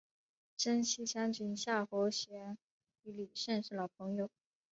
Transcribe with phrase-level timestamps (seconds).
[0.57, 2.57] 征西将军夏侯玄
[3.03, 4.31] 与李胜是老朋友。